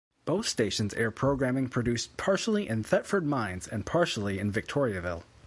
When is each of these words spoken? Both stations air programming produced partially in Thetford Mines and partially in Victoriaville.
Both 0.25 0.47
stations 0.47 0.95
air 0.95 1.11
programming 1.11 1.69
produced 1.69 2.17
partially 2.17 2.67
in 2.67 2.81
Thetford 2.81 3.23
Mines 3.23 3.67
and 3.67 3.85
partially 3.85 4.39
in 4.39 4.51
Victoriaville. 4.51 5.21